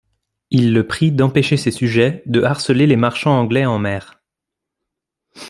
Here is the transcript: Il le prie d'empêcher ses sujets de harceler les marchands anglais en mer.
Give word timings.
Il 0.49 0.73
le 0.73 0.87
prie 0.87 1.11
d'empêcher 1.11 1.57
ses 1.57 1.69
sujets 1.69 2.23
de 2.25 2.41
harceler 2.41 2.87
les 2.87 2.95
marchands 2.95 3.39
anglais 3.39 3.67
en 3.67 3.77
mer. 3.77 4.19